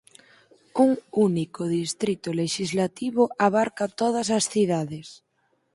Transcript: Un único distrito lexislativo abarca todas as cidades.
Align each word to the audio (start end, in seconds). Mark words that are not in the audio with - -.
Un 0.83 0.91
único 1.27 1.63
distrito 1.79 2.29
lexislativo 2.41 3.23
abarca 3.47 3.85
todas 4.01 4.27
as 4.37 4.45
cidades. 4.53 5.07